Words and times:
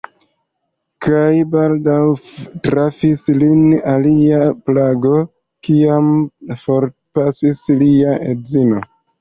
Kaj 1.05 1.33
baldaŭ 1.55 1.97
trafis 2.67 3.21
lin 3.43 3.61
alia 3.93 4.41
plago, 4.71 5.15
kiam 5.69 6.11
forpasis 6.65 7.65
lia 7.85 8.21
edzino. 8.35 8.85